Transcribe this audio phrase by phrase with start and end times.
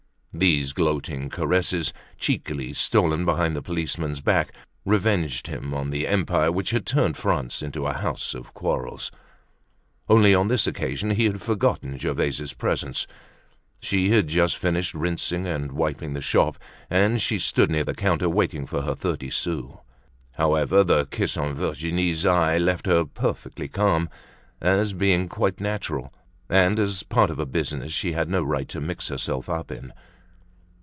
[0.33, 4.53] These gloating caresses, cheekily stolen behind the policeman's back,
[4.85, 9.11] revenged him on the Empire which had turned France into a house of quarrels.
[10.07, 13.05] Only on this occasion he had forgotten Gervaise's presence.
[13.81, 16.57] She had just finished rinsing and wiping the shop,
[16.89, 19.79] and she stood near the counter waiting for her thirty sous.
[20.35, 24.09] However, the kiss on Virginie's eye left her perfectly calm,
[24.61, 26.11] as being quite natural,
[26.49, 29.91] and as part of a business she had no right to mix herself up in.